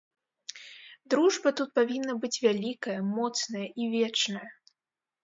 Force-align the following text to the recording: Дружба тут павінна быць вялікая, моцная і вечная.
Дружба 1.13 1.47
тут 1.59 1.69
павінна 1.79 2.15
быць 2.23 2.41
вялікая, 2.45 2.97
моцная 3.19 3.67
і 3.69 3.83
вечная. 3.93 4.47